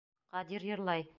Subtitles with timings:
[0.37, 1.09] Ҡадир йырлай!